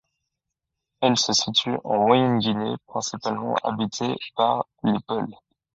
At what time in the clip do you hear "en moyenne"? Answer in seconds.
1.83-2.39